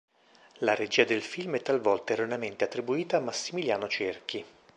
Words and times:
La 0.61 0.73
regia 0.73 1.05
del 1.05 1.21
film 1.21 1.57
è 1.57 1.61
talvolta 1.61 2.13
erroneamente 2.13 2.63
attribuita 2.63 3.17
a 3.17 3.21
Massimiliano 3.21 3.87
Cerchi. 3.87 4.43